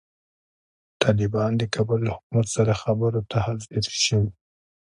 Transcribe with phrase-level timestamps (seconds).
[1.03, 4.29] طالبان د کابل له حکومت سره خبرو ته حاضر شوي.